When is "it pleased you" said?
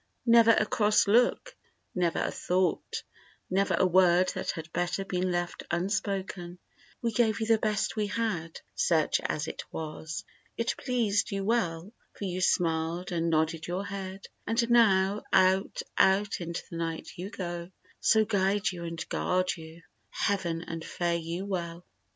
10.57-11.45